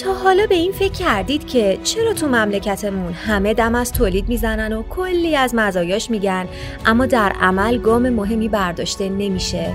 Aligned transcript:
تا 0.00 0.14
حالا 0.14 0.46
به 0.46 0.54
این 0.54 0.72
فکر 0.72 0.92
کردید 0.92 1.46
که 1.46 1.78
چرا 1.84 2.12
تو 2.12 2.28
مملکتمون 2.28 3.12
همه 3.12 3.54
دم 3.54 3.74
از 3.74 3.92
تولید 3.92 4.28
می‌زنن 4.28 4.72
و 4.72 4.82
کلی 4.82 5.36
از 5.36 5.54
مزایاش 5.54 6.10
میگن 6.10 6.46
اما 6.86 7.06
در 7.06 7.32
عمل 7.40 7.78
گام 7.78 8.08
مهمی 8.08 8.48
برداشته 8.48 9.08
نمیشه؟ 9.08 9.72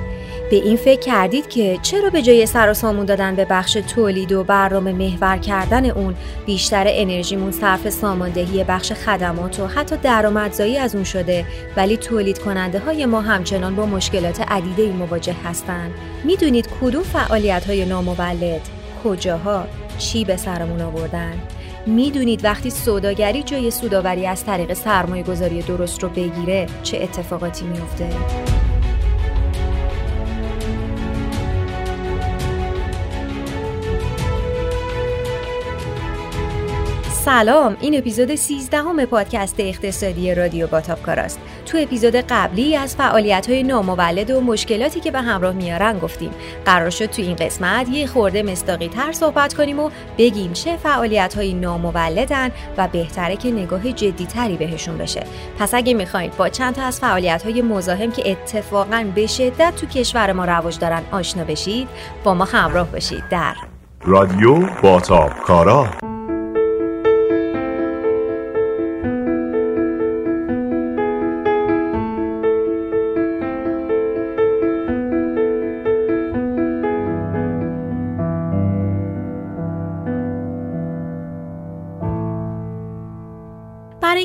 به 0.51 0.55
این 0.55 0.77
فکر 0.77 0.99
کردید 0.99 1.49
که 1.49 1.79
چرا 1.81 2.09
به 2.09 2.21
جای 2.21 2.45
سر 2.45 2.69
و 2.69 2.73
سامون 2.73 3.05
دادن 3.05 3.35
به 3.35 3.45
بخش 3.45 3.73
تولید 3.73 4.31
و 4.31 4.43
برنامه 4.43 4.91
محور 4.91 5.37
کردن 5.37 5.85
اون 5.89 6.15
بیشتر 6.45 6.85
انرژیمون 6.87 7.51
صرف 7.51 7.89
ساماندهی 7.89 8.63
بخش 8.63 8.91
خدمات 8.91 9.59
و 9.59 9.67
حتی 9.67 9.97
درآمدزایی 9.97 10.77
از 10.77 10.95
اون 10.95 11.03
شده 11.03 11.45
ولی 11.77 11.97
تولید 11.97 12.39
کننده 12.39 12.79
های 12.79 13.05
ما 13.05 13.21
همچنان 13.21 13.75
با 13.75 13.85
مشکلات 13.85 14.41
عدیده 14.41 14.91
مواجه 14.91 15.35
هستند 15.45 15.91
می‌دونید 16.23 16.69
کدوم 16.81 17.03
فعالیت 17.03 17.65
های 17.65 17.85
نامولد 17.85 18.61
کجاها؟ 19.03 19.84
چی 19.97 20.25
به 20.25 20.37
سرمون 20.37 20.81
آوردن 20.81 21.33
می‌دونید 21.85 22.43
وقتی 22.43 22.69
سوداگری 22.69 23.43
جای 23.43 23.71
سوداوری 23.71 24.27
از 24.27 24.45
طریق 24.45 24.73
سرمایه 24.73 25.23
گذاری 25.23 25.61
درست 25.61 26.03
رو 26.03 26.09
بگیره 26.09 26.67
چه 26.83 26.97
اتفاقاتی 26.97 27.65
میفته؟ 27.65 28.09
سلام 37.25 37.77
این 37.79 37.97
اپیزود 37.97 38.35
13 38.35 38.77
همه 38.77 39.05
پادکست 39.05 39.55
اقتصادی 39.59 40.35
رادیو 40.35 40.67
باتاپکاراست 40.67 41.39
تو 41.65 41.77
اپیزود 41.81 42.15
قبلی 42.15 42.75
از 42.75 42.95
فعالیت 42.95 43.49
های 43.49 43.63
نامولد 43.63 44.31
و 44.31 44.41
مشکلاتی 44.41 44.99
که 44.99 45.11
به 45.11 45.21
همراه 45.21 45.53
میارن 45.53 45.99
گفتیم. 45.99 46.31
قرار 46.65 46.89
شد 46.89 47.05
تو 47.05 47.21
این 47.21 47.35
قسمت 47.35 47.89
یه 47.89 48.07
خورده 48.07 48.43
مستاقی 48.43 48.87
تر 48.87 49.11
صحبت 49.11 49.53
کنیم 49.53 49.79
و 49.79 49.89
بگیم 50.17 50.53
چه 50.53 50.77
فعالیت 50.77 51.33
های 51.35 51.53
نامولدن 51.53 52.51
و 52.77 52.87
بهتره 52.87 53.35
که 53.35 53.51
نگاه 53.51 53.91
جدی 53.91 54.25
تری 54.25 54.57
بهشون 54.57 54.97
بشه. 54.97 55.23
پس 55.59 55.73
اگه 55.73 55.93
می‌خواید 55.93 56.37
با 56.37 56.49
چند 56.49 56.75
تا 56.75 56.83
از 56.83 56.99
فعالیت 56.99 57.43
های 57.43 57.61
مزاحم 57.61 58.11
که 58.11 58.31
اتفاقا 58.31 59.05
به 59.15 59.27
شدت 59.27 59.73
تو 59.75 59.85
کشور 59.85 60.33
ما 60.33 60.45
رواج 60.45 60.79
دارن 60.79 61.01
آشنا 61.11 61.43
بشید 61.43 61.87
با 62.23 62.33
ما 62.33 62.45
همراه 62.45 62.91
باشید 62.91 63.23
در 63.29 63.55
رادیو 64.01 64.59
باتاپکارا. 64.81 65.87
برای 66.01 66.14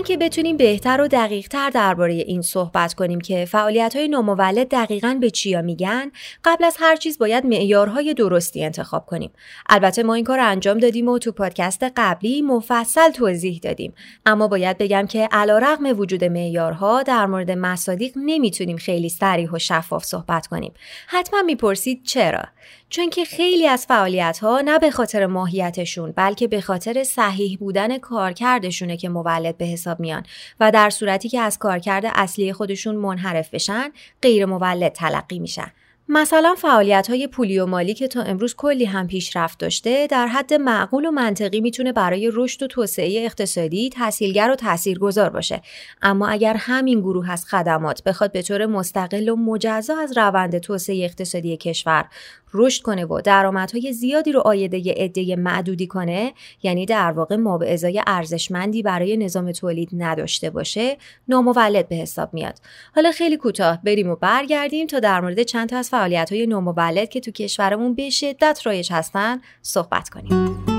اینکه 0.00 0.16
بتونیم 0.16 0.56
بهتر 0.56 1.00
و 1.00 1.08
دقیقتر 1.08 1.70
درباره 1.70 2.14
این 2.14 2.42
صحبت 2.42 2.94
کنیم 2.94 3.20
که 3.20 3.44
فعالیت 3.44 3.96
های 3.96 4.08
نامولد 4.08 4.68
دقیقا 4.68 5.18
به 5.20 5.30
چیا 5.30 5.62
میگن 5.62 6.10
قبل 6.44 6.64
از 6.64 6.76
هر 6.80 6.96
چیز 6.96 7.18
باید 7.18 7.46
معیارهای 7.46 8.14
درستی 8.14 8.64
انتخاب 8.64 9.06
کنیم. 9.06 9.30
البته 9.68 10.02
ما 10.02 10.14
این 10.14 10.24
کار 10.24 10.40
انجام 10.40 10.78
دادیم 10.78 11.08
و 11.08 11.18
تو 11.18 11.32
پادکست 11.32 11.82
قبلی 11.96 12.42
مفصل 12.42 13.10
توضیح 13.10 13.60
دادیم. 13.62 13.94
اما 14.26 14.48
باید 14.48 14.78
بگم 14.78 15.06
که 15.06 15.28
علیرغم 15.32 15.98
وجود 15.98 16.24
معیارها 16.24 17.02
در 17.02 17.26
مورد 17.26 17.50
مصادیق 17.50 18.12
نمی‌تونیم 18.16 18.76
خیلی 18.76 19.08
سریح 19.08 19.50
و 19.50 19.58
شفاف 19.58 20.04
صحبت 20.04 20.46
کنیم. 20.46 20.72
حتما 21.06 21.42
می‌پرسید 21.42 22.02
چرا؟ 22.04 22.42
چون 22.90 23.10
که 23.10 23.24
خیلی 23.24 23.68
از 23.68 23.86
فعالیت 23.86 24.38
ها 24.38 24.60
نه 24.60 24.78
به 24.78 24.90
خاطر 24.90 25.26
ماهیتشون 25.26 26.12
بلکه 26.16 26.48
به 26.48 26.60
خاطر 26.60 27.04
صحیح 27.04 27.58
بودن 27.58 27.98
کارکردشونه 27.98 28.96
که 28.96 29.08
مولد 29.08 29.58
به 29.58 29.64
حساب 29.64 30.00
میان 30.00 30.22
و 30.60 30.70
در 30.70 30.90
صورتی 30.90 31.28
که 31.28 31.40
از 31.40 31.58
کارکرد 31.58 32.04
اصلی 32.06 32.52
خودشون 32.52 32.96
منحرف 32.96 33.54
بشن 33.54 33.90
غیر 34.22 34.46
مولد 34.46 34.92
تلقی 34.92 35.38
میشن. 35.38 35.72
مثلا 36.12 36.54
فعالیت 36.58 37.10
های 37.10 37.26
پولی 37.26 37.58
و 37.58 37.66
مالی 37.66 37.94
که 37.94 38.08
تا 38.08 38.22
امروز 38.22 38.54
کلی 38.56 38.84
هم 38.84 39.06
پیشرفت 39.06 39.58
داشته 39.58 40.06
در 40.06 40.26
حد 40.26 40.54
معقول 40.54 41.06
و 41.06 41.10
منطقی 41.10 41.60
می‌تونه 41.60 41.92
برای 41.92 42.30
رشد 42.34 42.62
و 42.62 42.66
توسعه 42.66 43.24
اقتصادی 43.24 43.90
تسهیلگر 43.92 44.50
و 44.50 44.54
تاثیرگذار 44.54 45.30
باشه. 45.30 45.62
اما 46.02 46.28
اگر 46.28 46.54
همین 46.58 47.00
گروه 47.00 47.30
از 47.30 47.46
خدمات 47.46 48.04
بخواد 48.04 48.32
به 48.32 48.42
طور 48.42 48.66
مستقل 48.66 49.28
و 49.28 49.36
مجزا 49.36 49.98
از 49.98 50.18
روند 50.18 50.58
توسعه 50.58 51.04
اقتصادی 51.04 51.56
کشور 51.56 52.08
رشد 52.54 52.82
کنه 52.82 53.04
و 53.04 53.20
درآمدهای 53.20 53.92
زیادی 53.92 54.32
رو 54.32 54.40
آیده 54.40 54.94
عده 54.96 55.36
معدودی 55.36 55.86
کنه 55.86 56.32
یعنی 56.62 56.86
در 56.86 57.12
واقع 57.12 57.36
ما 57.36 57.58
به 57.58 57.72
ازای 57.72 58.02
ارزشمندی 58.06 58.82
برای 58.82 59.16
نظام 59.16 59.52
تولید 59.52 59.88
نداشته 59.92 60.50
باشه 60.50 60.96
نامولد 61.28 61.88
به 61.88 61.96
حساب 61.96 62.34
میاد. 62.34 62.58
حالا 62.94 63.12
خیلی 63.12 63.36
کوتاه 63.36 63.80
بریم 63.84 64.10
و 64.10 64.16
برگردیم 64.16 64.86
تا 64.86 65.00
در 65.00 65.20
مورد 65.20 65.42
چند 65.42 65.68
تا 65.68 65.76
از 65.76 65.88
فعالیت 66.00 66.32
های 66.32 66.46
نامولد 66.46 67.08
که 67.08 67.20
تو 67.20 67.30
کشورمون 67.30 67.94
به 67.94 68.10
شدت 68.10 68.60
رایج 68.64 68.92
هستن 68.92 69.40
صحبت 69.62 70.08
کنیم. 70.08 70.69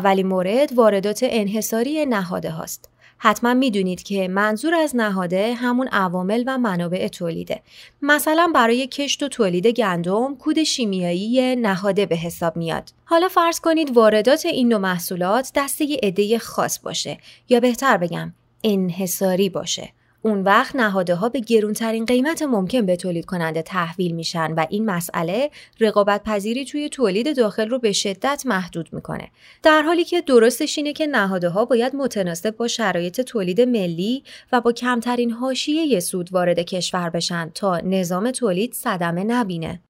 اولین 0.00 0.26
مورد 0.26 0.72
واردات 0.72 1.20
انحصاری 1.22 2.06
نهاده 2.06 2.50
هاست. 2.50 2.88
حتما 3.18 3.54
می‌دونید 3.54 4.02
که 4.02 4.28
منظور 4.28 4.74
از 4.74 4.96
نهاده 4.96 5.54
همون 5.54 5.88
عوامل 5.88 6.44
و 6.46 6.58
منابع 6.58 7.08
تولیده. 7.08 7.62
مثلا 8.02 8.52
برای 8.54 8.86
کشت 8.86 9.22
و 9.22 9.28
تولید 9.28 9.66
گندم 9.66 10.34
کود 10.36 10.62
شیمیایی 10.62 11.56
نهاده 11.56 12.06
به 12.06 12.16
حساب 12.16 12.56
میاد. 12.56 12.90
حالا 13.04 13.28
فرض 13.28 13.60
کنید 13.60 13.96
واردات 13.96 14.46
این 14.46 14.68
نوع 14.68 14.78
محصولات 14.78 15.52
دسته 15.54 15.96
عده 16.02 16.38
خاص 16.38 16.78
باشه 16.78 17.18
یا 17.48 17.60
بهتر 17.60 17.96
بگم 17.96 18.32
انحصاری 18.64 19.48
باشه. 19.48 19.92
اون 20.22 20.42
وقت 20.42 20.76
نهاده 20.76 21.14
ها 21.14 21.28
به 21.28 21.40
گرونترین 21.40 22.04
قیمت 22.04 22.42
ممکن 22.42 22.86
به 22.86 22.96
تولید 22.96 23.24
کننده 23.24 23.62
تحویل 23.62 24.14
میشن 24.14 24.52
و 24.52 24.66
این 24.70 24.84
مسئله 24.84 25.50
رقابت 25.80 26.22
پذیری 26.24 26.64
توی 26.64 26.88
تولید 26.88 27.36
داخل 27.36 27.68
رو 27.68 27.78
به 27.78 27.92
شدت 27.92 28.42
محدود 28.46 28.88
می‌کنه. 28.92 29.28
در 29.62 29.82
حالی 29.82 30.04
که 30.04 30.20
درستش 30.20 30.78
اینه 30.78 30.92
که 30.92 31.06
نهاده 31.06 31.48
ها 31.48 31.64
باید 31.64 31.96
متناسب 31.96 32.56
با 32.56 32.68
شرایط 32.68 33.20
تولید 33.20 33.60
ملی 33.60 34.22
و 34.52 34.60
با 34.60 34.72
کمترین 34.72 35.30
حاشیه 35.30 36.00
سود 36.00 36.32
وارد 36.32 36.58
کشور 36.58 37.10
بشن 37.10 37.50
تا 37.54 37.78
نظام 37.78 38.30
تولید 38.30 38.72
صدمه 38.72 39.24
نبینه. 39.24 39.80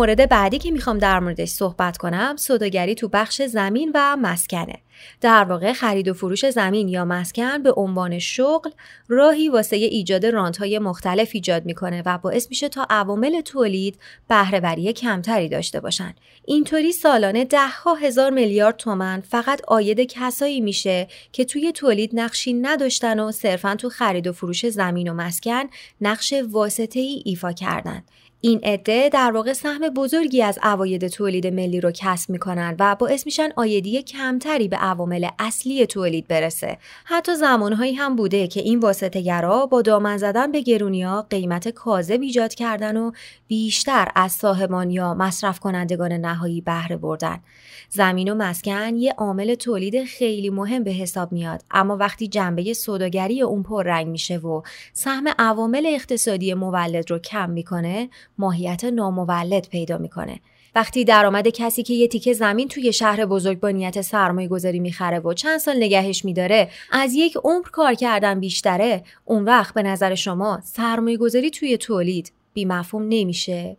مورد 0.00 0.28
بعدی 0.28 0.58
که 0.58 0.70
می‌خوام 0.70 0.98
در 0.98 1.20
موردش 1.20 1.48
صحبت 1.48 1.96
کنم 1.96 2.36
سوداگری 2.36 2.94
تو 2.94 3.08
بخش 3.08 3.42
زمین 3.42 3.92
و 3.94 4.16
مسکنه. 4.16 4.78
در 5.20 5.44
واقع 5.44 5.72
خرید 5.72 6.08
و 6.08 6.14
فروش 6.14 6.50
زمین 6.50 6.88
یا 6.88 7.04
مسکن 7.04 7.62
به 7.62 7.72
عنوان 7.72 8.18
شغل 8.18 8.70
راهی 9.08 9.48
واسه 9.48 9.76
ایجاد 9.76 10.24
های 10.58 10.78
مختلف 10.78 11.30
ایجاد 11.32 11.64
می‌کنه 11.64 12.02
و 12.06 12.18
باعث 12.18 12.46
میشه 12.50 12.68
تا 12.68 12.86
عوامل 12.90 13.40
تولید 13.40 13.98
بهرهوری 14.28 14.92
کمتری 14.92 15.48
داشته 15.48 15.80
باشن. 15.80 16.14
اینطوری 16.44 16.92
سالانه 16.92 17.44
ده 17.44 17.68
ها 17.68 17.94
هزار 17.94 18.30
میلیارد 18.30 18.76
تومن 18.76 19.20
فقط 19.20 19.60
آید 19.68 20.00
کسایی 20.00 20.60
میشه 20.60 21.08
که 21.32 21.44
توی 21.44 21.72
تولید 21.72 22.10
نقشی 22.12 22.52
نداشتن 22.52 23.20
و 23.20 23.32
صرفا 23.32 23.74
تو 23.74 23.88
خرید 23.88 24.26
و 24.26 24.32
فروش 24.32 24.68
زمین 24.68 25.10
و 25.10 25.14
مسکن 25.14 25.64
نقش 26.00 26.34
واسطه 26.50 27.00
ای 27.00 27.22
ایفا 27.24 27.52
کردن. 27.52 28.02
این 28.42 28.60
عده 28.62 29.08
در 29.08 29.30
واقع 29.32 29.52
سهم 29.52 29.88
بزرگی 29.88 30.42
از 30.42 30.58
عواید 30.62 31.08
تولید 31.08 31.46
ملی 31.46 31.80
رو 31.80 31.90
کسب 31.94 32.30
می‌کنن 32.30 32.76
و 32.78 32.94
باعث 32.94 33.26
میشن 33.26 33.48
آیدی 33.56 34.02
کمتری 34.02 34.68
به 34.68 34.76
عوامل 34.76 35.28
اصلی 35.38 35.86
تولید 35.86 36.28
برسه. 36.28 36.78
حتی 37.04 37.34
زمانهایی 37.34 37.94
هم 37.94 38.16
بوده 38.16 38.46
که 38.46 38.60
این 38.60 38.78
واسطه 38.78 39.20
گرا 39.20 39.66
با 39.66 39.82
دامن 39.82 40.16
زدن 40.16 40.52
به 40.52 40.60
گرونیا 40.60 41.26
قیمت 41.30 41.68
کاذب 41.68 42.20
ایجاد 42.20 42.54
کردن 42.54 42.96
و 42.96 43.12
بیشتر 43.48 44.08
از 44.14 44.32
صاحبان 44.32 44.90
یا 44.90 45.14
مصرف 45.14 45.60
کنندگان 45.60 46.12
نهایی 46.12 46.60
بهره 46.60 46.96
بردن. 46.96 47.40
زمین 47.88 48.32
و 48.32 48.34
مسکن 48.34 48.96
یه 48.96 49.12
عامل 49.12 49.54
تولید 49.54 50.04
خیلی 50.04 50.50
مهم 50.50 50.84
به 50.84 50.90
حساب 50.90 51.32
میاد 51.32 51.62
اما 51.70 51.96
وقتی 51.96 52.28
جنبه 52.28 52.72
سوداگری 52.72 53.42
اون 53.42 53.62
پررنگ 53.62 54.06
میشه 54.06 54.38
و 54.38 54.62
سهم 54.92 55.24
عوامل 55.38 55.86
اقتصادی 55.86 56.54
مولد 56.54 57.10
رو 57.10 57.18
کم 57.18 57.50
می‌کنه 57.50 58.08
ماهیت 58.40 58.84
نامولد 58.84 59.68
پیدا 59.68 59.98
می‌کنه. 59.98 60.40
وقتی 60.74 61.04
درآمد 61.04 61.48
کسی 61.48 61.82
که 61.82 61.94
یه 61.94 62.08
تیکه 62.08 62.32
زمین 62.32 62.68
توی 62.68 62.92
شهر 62.92 63.26
بزرگ 63.26 63.60
با 63.60 63.70
نیت 63.70 64.00
سرمایه 64.00 64.48
گذاری 64.48 64.78
می‌خره 64.78 65.18
و 65.18 65.34
چند 65.34 65.58
سال 65.58 65.76
نگهش 65.76 66.24
میداره 66.24 66.70
از 66.92 67.14
یک 67.14 67.36
عمر 67.44 67.68
کار 67.72 67.94
کردن 67.94 68.40
بیشتره 68.40 69.04
اون 69.24 69.44
وقت 69.44 69.74
به 69.74 69.82
نظر 69.82 70.14
شما 70.14 70.60
سرمایه 70.64 71.16
گذاری 71.16 71.50
توی 71.50 71.76
تولید 71.76 72.32
بی 72.54 72.64
مفهوم 72.64 73.02
نمیشه؟ 73.08 73.76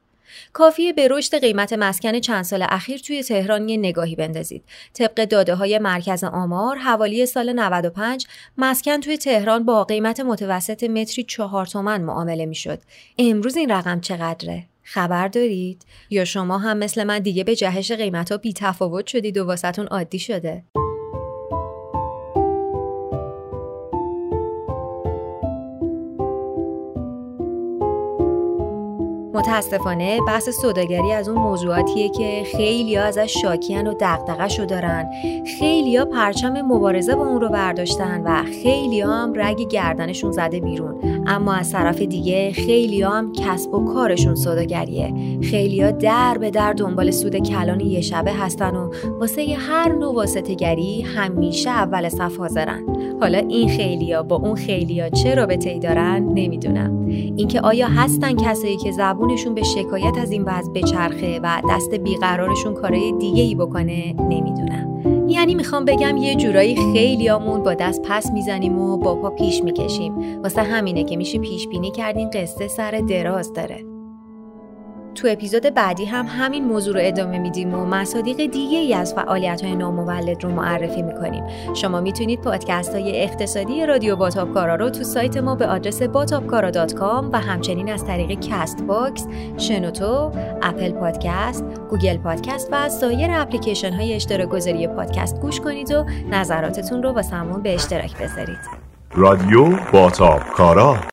کافیه 0.53 0.93
به 0.93 1.07
رشد 1.11 1.39
قیمت 1.39 1.73
مسکن 1.73 2.19
چند 2.19 2.43
سال 2.43 2.65
اخیر 2.69 2.99
توی 2.99 3.23
تهران 3.23 3.69
یه 3.69 3.77
نگاهی 3.77 4.15
بندازید. 4.15 4.63
طبق 4.93 5.25
داده 5.25 5.55
های 5.55 5.79
مرکز 5.79 6.23
آمار 6.23 6.77
حوالی 6.77 7.25
سال 7.25 7.53
95 7.53 8.27
مسکن 8.57 8.99
توی 8.99 9.17
تهران 9.17 9.65
با 9.65 9.83
قیمت 9.83 10.19
متوسط 10.19 10.83
متری 10.83 11.23
چهار 11.23 11.65
تومن 11.65 12.01
معامله 12.01 12.45
می‌شد. 12.45 12.79
امروز 13.17 13.57
این 13.57 13.71
رقم 13.71 13.99
چقدره؟ 13.99 14.67
خبر 14.83 15.27
دارید؟ 15.27 15.85
یا 16.09 16.25
شما 16.25 16.57
هم 16.57 16.77
مثل 16.77 17.03
من 17.03 17.19
دیگه 17.19 17.43
به 17.43 17.55
جهش 17.55 17.91
قیمت 17.91 18.31
ها 18.31 18.37
بی 18.37 18.53
تفاوت 18.53 19.07
شدید 19.07 19.37
و 19.37 19.45
واسهتون 19.45 19.87
عادی 19.87 20.19
شده؟ 20.19 20.63
متاسفانه 29.33 30.19
بحث 30.27 30.49
سوداگری 30.49 31.13
از 31.13 31.29
اون 31.29 31.37
موضوعاتیه 31.41 32.09
که 32.09 32.43
خیلی 32.51 32.95
ها 32.95 33.03
ازش 33.03 33.37
شاکیان 33.41 33.87
و 33.87 33.93
دقدقه 33.93 34.65
دارن. 34.65 35.09
خیلی 35.59 35.97
ها 35.97 36.05
پرچم 36.05 36.61
مبارزه 36.61 37.15
با 37.15 37.27
اون 37.27 37.41
رو 37.41 37.49
برداشتن 37.49 38.21
و 38.25 38.43
خیلی 38.63 39.01
ها 39.01 39.23
هم 39.23 39.33
رگ 39.35 39.67
گردنشون 39.67 40.31
زده 40.31 40.59
بیرون. 40.59 41.20
اما 41.27 41.53
از 41.53 41.71
طرف 41.71 42.01
دیگه 42.01 42.51
خیلی 42.51 43.01
هم 43.01 43.31
کسب 43.33 43.73
و 43.73 43.93
کارشون 43.93 44.35
سوداگریه. 44.35 45.13
خیلی 45.41 45.81
ها 45.81 45.91
در 45.91 46.37
به 46.37 46.49
در 46.49 46.73
دنبال 46.73 47.11
سود 47.11 47.35
کلان 47.35 47.79
یه 47.79 48.01
شبه 48.01 48.33
هستن 48.33 48.75
و 48.75 48.91
واسه 49.19 49.55
هر 49.59 49.93
نوع 49.93 50.15
واسطگری 50.15 51.01
همیشه 51.01 51.69
اول 51.69 52.09
صف 52.09 52.37
حاضرن. 52.37 52.83
حالا 53.21 53.37
این 53.37 53.69
خیلیا 53.69 54.23
با 54.23 54.35
اون 54.35 54.55
خیلیا 54.55 55.09
چه 55.09 55.35
رابطه 55.35 55.69
ای 55.69 55.79
دارن 55.79 56.23
نمی‌دونم. 56.33 57.05
اینکه 57.07 57.61
آیا 57.61 57.87
هستن 57.87 58.35
کسایی 58.35 58.77
که 58.77 58.91
زبونشون 58.91 59.55
به 59.55 59.63
شکایت 59.63 60.17
از 60.17 60.31
این 60.31 60.43
وضع 60.43 60.71
بچرخه 60.71 61.39
و 61.43 61.61
دست 61.69 61.95
بیقرارشون 61.95 62.73
کارهای 62.73 63.11
دیگه 63.19 63.43
ای 63.43 63.55
بکنه 63.55 64.15
نمی‌دونم. 64.29 65.01
یعنی 65.31 65.55
می‌خوام 65.55 65.85
بگم 65.85 66.17
یه 66.17 66.35
جورایی 66.35 66.75
خیلیامون 66.93 67.63
با 67.63 67.73
دست 67.73 68.01
پس 68.01 68.31
می‌زنیم 68.31 68.79
و 68.79 68.97
با 68.97 69.15
پا 69.15 69.29
پیش 69.29 69.63
می‌کشیم. 69.63 70.41
واسه 70.41 70.61
همینه 70.61 71.03
که 71.03 71.17
میشه 71.17 71.39
پیش 71.39 71.67
بینی 71.67 71.91
کرد 71.91 72.16
این 72.16 72.29
قصه 72.29 72.67
سر 72.67 72.91
دراز 73.09 73.53
داره. 73.53 73.90
تو 75.15 75.27
اپیزود 75.31 75.61
بعدی 75.61 76.05
هم 76.05 76.25
همین 76.29 76.65
موضوع 76.65 76.93
رو 76.93 76.99
ادامه 77.03 77.39
میدیم 77.39 77.73
و 77.73 77.85
مصادیق 77.85 78.37
دیگه 78.37 78.77
ای 78.77 78.93
از 78.93 79.13
فعالیت 79.13 79.63
های 79.63 79.75
نامولد 79.75 80.43
رو 80.43 80.51
معرفی 80.51 81.01
می‌کنیم. 81.01 81.43
شما 81.73 82.01
می‌تونید 82.01 82.41
پادکست 82.41 82.95
های 82.95 83.23
اقتصادی 83.23 83.85
رادیو 83.85 84.15
باتابکارا 84.15 84.75
رو 84.75 84.89
تو 84.89 85.03
سایت 85.03 85.37
ما 85.37 85.55
به 85.55 85.67
آدرس 85.67 86.01
باتابکارا.com 86.01 87.29
و 87.33 87.39
همچنین 87.39 87.93
از 87.93 88.05
طریق 88.05 88.39
CastBox، 88.39 89.27
شنوتو، 89.57 90.31
Apple 90.61 90.91
Podcast، 90.91 91.65
Google 91.89 92.17
Podcast 92.17 92.69
و 92.71 92.89
سایر 92.89 93.29
اپلیکیشن 93.31 93.93
های 93.93 94.13
اشتراک 94.13 94.49
گذاری 94.49 94.87
پادکست 94.87 95.41
گوش 95.41 95.59
کنید 95.59 95.91
و 95.91 96.05
نظراتتون 96.31 97.03
رو 97.03 97.13
با 97.13 97.21
سمون 97.21 97.61
به 97.61 97.73
اشتراک 97.73 98.17
بذارید. 98.17 98.59
رادیو 99.15 99.69
باتابکارا 99.93 101.10